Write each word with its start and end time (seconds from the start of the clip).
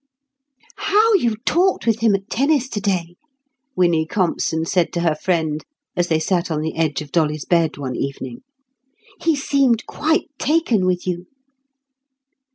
"How 0.77 1.13
you 1.13 1.35
talked 1.45 1.85
with 1.85 1.99
him 1.99 2.15
at 2.15 2.27
tennis 2.27 2.67
today!" 2.69 3.17
Winnie 3.75 4.07
Compson 4.07 4.65
said 4.67 4.91
to 4.93 5.01
her 5.01 5.13
friend, 5.13 5.63
as 5.95 6.07
they 6.07 6.17
sat 6.19 6.49
on 6.49 6.61
the 6.61 6.75
edge 6.75 7.03
of 7.03 7.11
Dolly's 7.11 7.45
bed 7.45 7.77
one 7.77 7.95
evening. 7.95 8.41
"He 9.21 9.35
seemed 9.35 9.85
quite 9.85 10.29
taken 10.39 10.87
with 10.87 11.05
you." 11.05 11.27